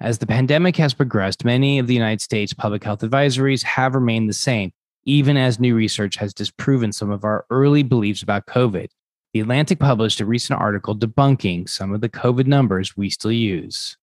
[0.00, 4.28] As the pandemic has progressed, many of the United States public health advisories have remained
[4.28, 4.72] the same,
[5.04, 8.88] even as new research has disproven some of our early beliefs about COVID.
[9.32, 13.96] The Atlantic published a recent article debunking some of the COVID numbers we still use.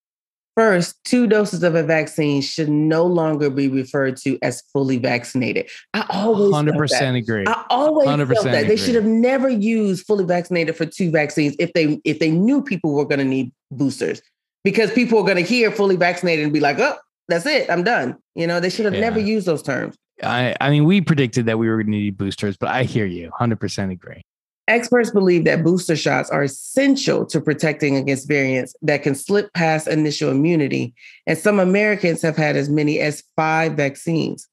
[0.57, 5.69] First, two doses of a vaccine should no longer be referred to as fully vaccinated.
[5.93, 7.15] I always 100% that.
[7.15, 7.45] agree.
[7.47, 11.55] I always 100% felt that they should have never used fully vaccinated for two vaccines
[11.57, 14.21] if they if they knew people were going to need boosters
[14.63, 16.95] because people are going to hear fully vaccinated and be like, "Oh,
[17.27, 19.01] that's it, I'm done." You know, they should have Yeah.
[19.01, 19.95] never used those terms.
[20.23, 23.05] I, I mean, we predicted that we were going to need boosters, but I hear
[23.05, 24.21] you 100% agree.
[24.67, 29.87] Experts believe that booster shots are essential to protecting against variants that can slip past
[29.87, 30.93] initial immunity,
[31.25, 34.47] and some Americans have had as many as five vaccines.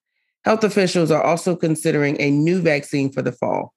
[0.45, 3.75] Health officials are also considering a new vaccine for the fall.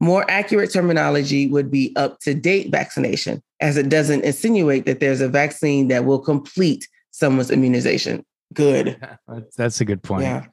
[0.00, 5.20] More accurate terminology would be up to date vaccination, as it doesn't insinuate that there's
[5.20, 8.24] a vaccine that will complete someone's immunization.
[8.54, 9.00] Good.
[9.56, 10.22] That's, a good point.
[10.22, 10.46] Yeah.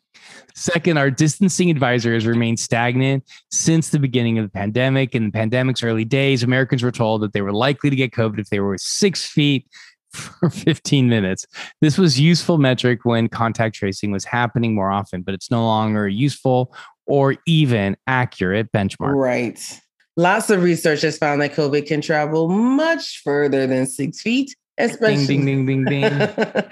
[0.56, 5.16] Second, our distancing advisor has remained stagnant since the beginning of the pandemic.
[5.16, 8.40] In the pandemic's early days, Americans were told that they were likely to get COVID
[8.40, 9.68] if they were six feet
[10.12, 11.46] for 15 minutes.
[11.82, 16.06] This was useful metric when contact tracing was happening more often, but it's no longer
[16.06, 16.74] a useful
[17.06, 19.16] or even accurate benchmark.
[19.16, 19.82] Right.
[20.18, 25.28] Lots of research has found that COVID can travel much further than six feet, especially,
[25.28, 26.64] Ding, ding, ding, ding, ding.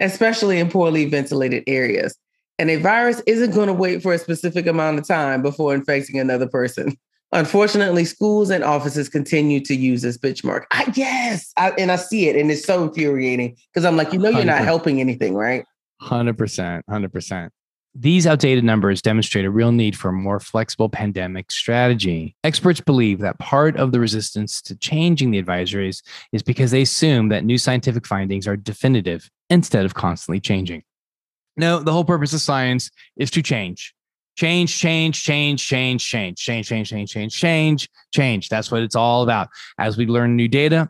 [0.00, 2.16] especially in poorly ventilated areas.
[2.60, 6.20] And a virus isn't going to wait for a specific amount of time before infecting
[6.20, 6.96] another person.
[7.32, 10.64] Unfortunately, schools and offices continue to use this benchmark.
[10.70, 14.18] I, yes, I, and I see it, and it's so infuriating because I'm like, you
[14.20, 14.64] know, you're not 100.
[14.64, 15.64] helping anything, right?
[16.02, 16.82] 100%.
[16.88, 17.48] 100%.
[17.94, 22.34] These outdated numbers demonstrate a real need for a more flexible pandemic strategy.
[22.42, 27.28] Experts believe that part of the resistance to changing the advisories is because they assume
[27.28, 30.82] that new scientific findings are definitive instead of constantly changing.
[31.58, 33.94] No, the whole purpose of science is to change.
[34.36, 38.48] Change, change, change, change, change, change, change, change, change, change, change.
[38.48, 39.48] That's what it's all about.
[39.78, 40.88] As we learn new data,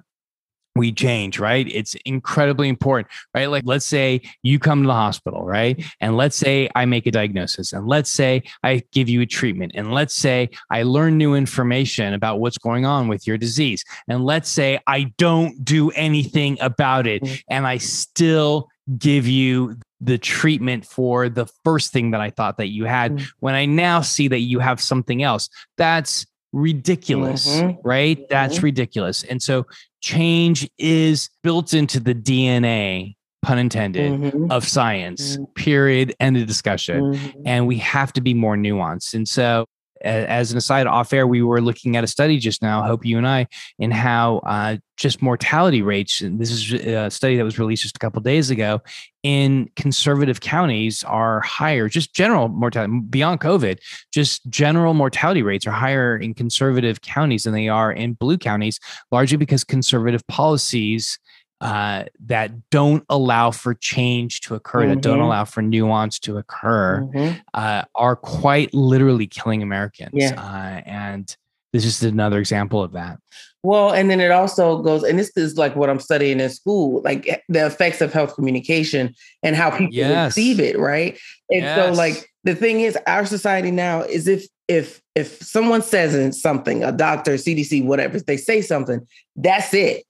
[0.74, 1.66] we change, right?
[1.68, 3.46] It's incredibly important, right?
[3.46, 5.84] Like, let's say you come to the hospital, right?
[6.00, 9.72] And let's say I make a diagnosis, and let's say I give you a treatment,
[9.74, 14.24] and let's say I learn new information about what's going on with your disease, and
[14.24, 17.42] let's say I don't do anything about it, Mhm.
[17.50, 18.68] and I still
[18.98, 23.26] give you the treatment for the first thing that I thought that you had Mhm.
[23.38, 25.48] when I now see that you have something else.
[25.78, 27.78] That's ridiculous, Mhm.
[27.84, 28.28] right?
[28.28, 29.22] That's ridiculous.
[29.24, 29.66] And so
[30.00, 35.54] change is built into the DNA, pun intended, Mhm, of science, Mhm.
[35.54, 36.14] period.
[36.20, 37.02] End of discussion.
[37.02, 37.42] mhm.
[37.44, 39.14] And we have to be more nuanced.
[39.14, 39.66] And so,
[40.02, 43.18] as an aside, off air, we were looking at a study just now, Hope you
[43.18, 43.46] and I,
[43.78, 47.96] in how uh, just mortality rates, and this is a study that was released just
[47.96, 48.80] a couple days ago,
[49.22, 53.78] in conservative counties are higher, just general mortality beyond COVID,
[54.12, 58.78] just general mortality rates are higher in conservative counties than they are in blue counties,
[59.10, 61.18] largely because conservative policies
[61.62, 65.24] uh, that don't allow for change to occur, that don't Mhm.
[65.24, 67.40] allow for nuance to occur, Mhm.
[67.54, 70.10] uh, are quite literally killing Americans.
[70.14, 70.34] Yeah.
[70.36, 71.36] Uh, and
[71.72, 73.18] this is another example of that.
[73.62, 77.00] Well, and then it also goes, and this is like what I'm studying in school,
[77.04, 80.36] like eh, the effects of health communication and how people Yes.
[80.36, 81.16] receive it, right?
[81.50, 86.40] And so, like the thing is, our society now is if if if someone says
[86.40, 89.06] something, a doctor, CDC, whatever, if they say something,
[89.36, 90.02] that's it.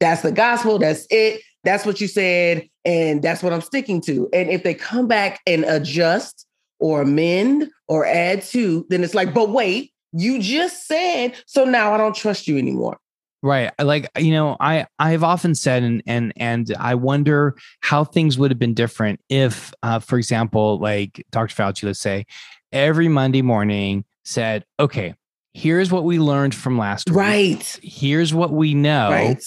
[0.00, 0.78] That's the gospel.
[0.78, 1.42] That's it.
[1.64, 4.28] That's what you said, and that's what I'm sticking to.
[4.32, 6.46] And if they come back and adjust
[6.78, 11.92] or amend or add to, then it's like, but wait, you just said, so now
[11.92, 12.98] I don't trust you anymore.
[13.42, 13.70] Right.
[13.80, 18.50] Like, you know, I I've often said and and and I wonder how things would
[18.50, 21.54] have been different if uh, for example, like Dr.
[21.54, 22.26] Fauci, let's say,
[22.72, 25.14] every Monday morning said, okay,
[25.54, 27.16] here's what we learned from last week.
[27.16, 27.80] Right.
[27.82, 29.10] Here's what we know.
[29.10, 29.42] Right.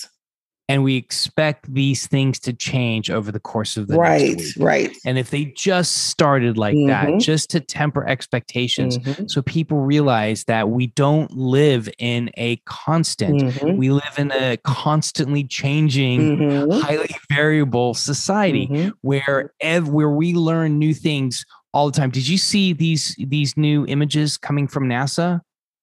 [0.70, 4.40] And we expect these things to change over the course of the Right.
[4.56, 4.96] Right.
[5.04, 7.20] And if they just started like that, Mhm.
[7.20, 13.42] just to temper expectations, Mhm, so people realize that we don't live in a constant,
[13.42, 18.94] mhm, we live in a constantly changing, mhm, highly variable society mhm.
[19.02, 22.12] where ev- where we learn new things all the time.
[22.12, 25.42] Did you see these these new images coming from NASA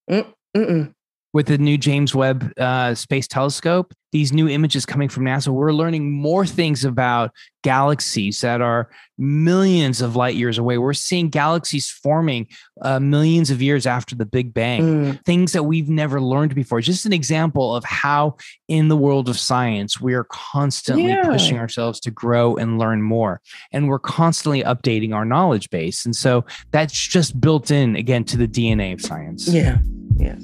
[0.09, 0.93] Mm-mm.
[1.37, 3.93] With the new James Webb uh, Space Telescope?
[4.11, 7.29] These new images coming from NASA, we're learning more things about
[7.63, 8.89] galaxies that are
[9.19, 10.79] millions of light years away.
[10.79, 12.47] We're seeing galaxies forming
[12.81, 15.25] uh, millions of years after the Big Bang Mm.
[15.25, 16.81] things that we've never learned before.
[16.81, 18.37] Just an example of how,
[18.67, 21.21] in the world of science, we are constantly Yeah.
[21.25, 23.41] pushing ourselves to grow and learn more.
[23.71, 26.03] And we're constantly updating our knowledge base.
[26.03, 29.47] And so that's just built in again to the DNA of science.
[29.47, 29.77] Yeah.
[30.15, 30.41] Yes.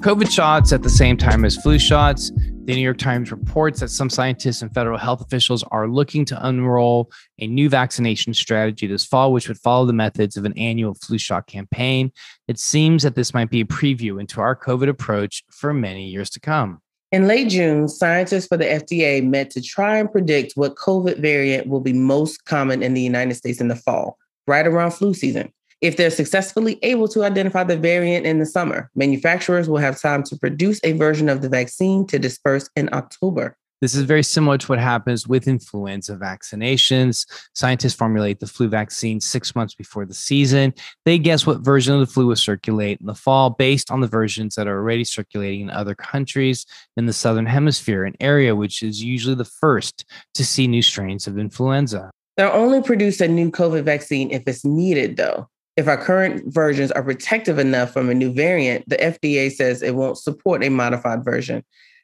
[0.00, 2.30] COVID shots at the same time as flu shots.
[2.64, 6.46] The New York Times reports that some scientists and federal health officials are looking to
[6.46, 10.94] unroll a new vaccination strategy this fall, which would follow the methods of an annual
[10.94, 12.12] flu shot campaign.
[12.46, 16.28] It seems that this might be a preview into our COVID approach for many years
[16.30, 16.80] to come.
[17.12, 21.68] In late June, scientists for the FDA met to try and predict what COVID variant
[21.68, 25.52] will be most common in the United States in the fall, right around flu season.
[25.82, 30.22] If they're successfully able to identify the variant in the summer, manufacturers will have time
[30.24, 33.58] to produce a version of the vaccine to disperse in October.
[33.82, 37.26] This is very similar to what happens with influenza vaccinations.
[37.54, 40.72] Scientists formulate the flu vaccine six months before the season.
[41.04, 44.06] They guess what version of the flu will circulate in the fall based on the
[44.06, 46.64] versions that are already circulating in other countries
[46.96, 51.26] in the Southern Hemisphere, an area which is usually the first to see new strains
[51.26, 52.10] of influenza.
[52.38, 55.50] They'll only produce a new COVID vaccine if it's needed, though.
[55.76, 59.94] If our current versions are protective enough from a new variant, the FDA says it
[59.94, 61.62] won't support a modified version.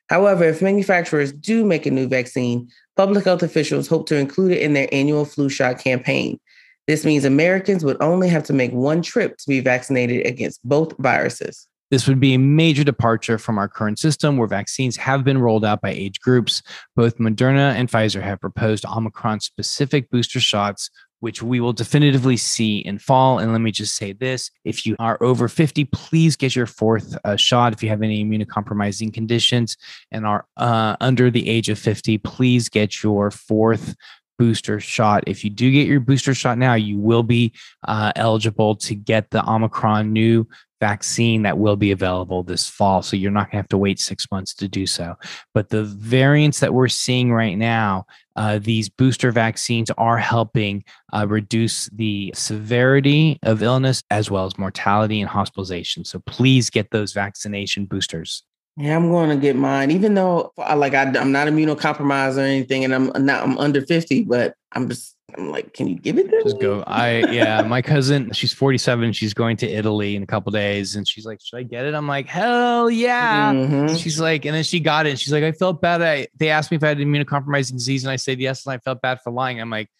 [0.08, 4.60] However, if manufacturers do make a new vaccine, public health officials hope to include it
[4.60, 6.38] in their annual flu shot campaign.
[6.86, 10.94] This means Americans would only have to make one trip to be vaccinated against both
[10.98, 11.66] viruses.
[11.90, 15.64] This would be a major departure from our current system where vaccines have been rolled
[15.64, 16.62] out by age groups.
[16.96, 20.90] Both Moderna and Pfizer have proposed Omicron specific booster shots,
[21.22, 23.38] which we will definitively see in fall.
[23.38, 27.16] And let me just say this if you are over 50, please get your fourth
[27.24, 27.72] uh, shot.
[27.72, 29.76] If you have any immunocompromising conditions
[30.10, 33.94] and are uh, under the age of 50, please get your fourth
[34.42, 35.22] booster shot.
[35.28, 37.52] If you do get your booster shot now, you will be
[37.86, 40.48] uh, eligible to get the Omicron new
[40.80, 43.02] vaccine that will be available this fall.
[43.02, 45.14] So you're not going to have to wait six months to do so.
[45.54, 48.04] But the variants that we're seeing right now,
[48.34, 54.58] uh, these booster vaccines are helping uh, reduce the severity of illness as well as
[54.58, 56.04] mortality and hospitalization.
[56.04, 58.42] So please get those vaccination boosters.
[58.76, 62.40] Yeah, I'm going to get mine, even though I like I, I'm not immunocompromised or
[62.40, 66.18] anything, and I'm not I'm under 50, but I'm just I'm like, can you give
[66.18, 66.62] it to Just me?
[66.62, 66.82] go.
[66.86, 69.12] I yeah, my cousin, she's 47.
[69.12, 71.94] She's going to Italy in a couple days, and she's like, "Should I get it?"
[71.94, 73.98] I'm like, "Hell yeah!" Mhm.
[74.02, 75.18] She's like, and then she got it.
[75.18, 76.00] She's like, I felt bad.
[76.02, 78.78] I they asked me if I had immunocompromising disease, and I said yes, and I
[78.78, 79.60] felt bad for lying.
[79.60, 79.90] I'm like,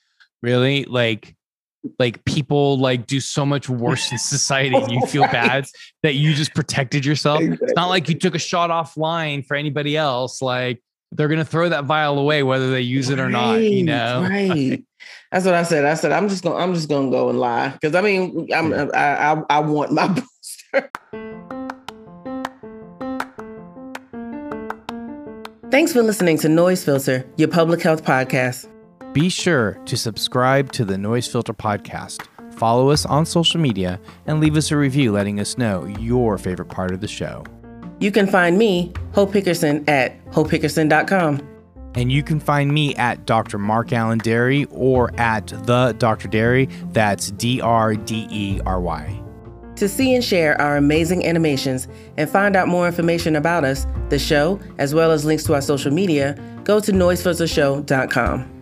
[0.42, 0.84] really?
[0.84, 1.34] Like,
[1.98, 5.66] like people like do so much worse in society, and you feel bad
[6.02, 7.40] that you just protected yourself.
[7.42, 10.42] It's not like you took a shot offline for anybody else.
[10.42, 13.56] Like they're gonna throw that vial away whether they use it or not.
[13.56, 14.84] You know, right?
[15.32, 15.84] That's what I said.
[15.84, 18.72] I said I'm just gonna I'm just gonna go and lie because I mean I'm
[18.72, 20.90] I, I I want my booster.
[25.70, 28.68] Thanks for listening to Noise Filter, your public health podcast.
[29.12, 32.26] Be sure to subscribe to the Noise Filter podcast.
[32.54, 36.70] Follow us on social media and leave us a review letting us know your favorite
[36.70, 37.44] part of the show.
[38.00, 41.46] You can find me, Hope Hickerson, at hopehickerson.com.
[41.94, 43.58] And you can find me at Dr.
[43.58, 46.26] Mark Alain Dery or at the Dr.
[46.26, 46.70] Dery.
[46.94, 49.22] That's D R D E R Y.
[49.76, 54.18] To see and share our amazing animations and find out more information about us, the
[54.18, 58.61] show, as well as links to our social media, go to noisefiltershow.com.